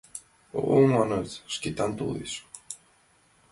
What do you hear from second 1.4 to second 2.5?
Шкетан толеш!